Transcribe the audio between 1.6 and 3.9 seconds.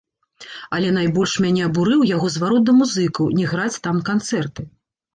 абурыў яго зварот да музыкаў, не граць